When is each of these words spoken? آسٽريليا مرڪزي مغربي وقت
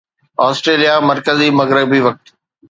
آسٽريليا 0.47 0.93
مرڪزي 1.09 1.47
مغربي 1.59 1.99
وقت 2.05 2.25